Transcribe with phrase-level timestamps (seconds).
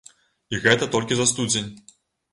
[0.53, 1.71] І гэта толькі за студзень.